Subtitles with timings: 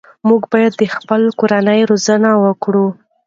[0.27, 2.85] موږ باید د خپلې کورنۍ روزنه وکړو.